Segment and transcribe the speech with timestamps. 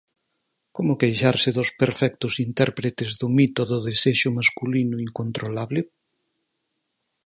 [0.75, 5.81] Como queixarse dos perfectos intérpretes do mito do desexo masculino incontrolable?